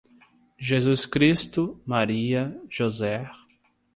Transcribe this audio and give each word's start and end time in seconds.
Jesus 0.59 1.05
Cristo, 1.05 1.79
Maria, 1.85 2.59
José 2.67 3.29